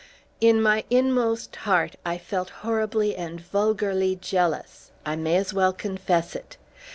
[0.39, 4.89] In my inmost heart I felt horribly and vulgarly jealous.
[5.05, 6.57] I may as well confess it.